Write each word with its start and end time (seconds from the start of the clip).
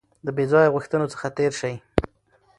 د 0.25 0.27
بې 0.35 0.45
ځایه 0.51 0.73
غوښتنو 0.73 1.11
څخه 1.13 1.27
تېر 1.37 1.51
شئ. 1.59 1.75